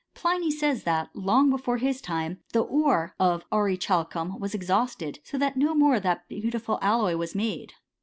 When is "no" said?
5.57-5.75